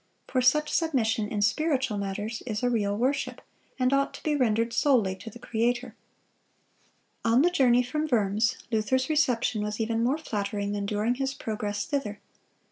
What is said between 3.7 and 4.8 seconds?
and ought to be rendered